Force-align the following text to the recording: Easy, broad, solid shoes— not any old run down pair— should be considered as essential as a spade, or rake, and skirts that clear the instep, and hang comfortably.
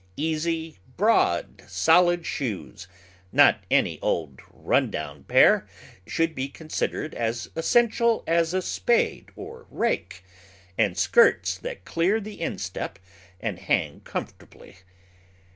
Easy, 0.17 0.79
broad, 0.97 1.61
solid 1.67 2.25
shoes— 2.25 2.87
not 3.31 3.63
any 3.69 3.99
old 4.01 4.39
run 4.49 4.89
down 4.89 5.23
pair— 5.25 5.67
should 6.07 6.33
be 6.33 6.47
considered 6.49 7.13
as 7.13 7.51
essential 7.55 8.23
as 8.25 8.51
a 8.51 8.63
spade, 8.63 9.29
or 9.35 9.67
rake, 9.69 10.23
and 10.75 10.97
skirts 10.97 11.55
that 11.59 11.85
clear 11.85 12.19
the 12.19 12.41
instep, 12.41 12.97
and 13.39 13.59
hang 13.59 13.99
comfortably. 13.99 14.77